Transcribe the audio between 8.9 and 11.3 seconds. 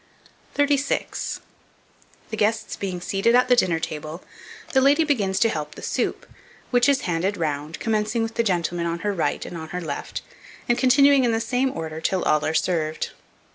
her right and on her left, and continuing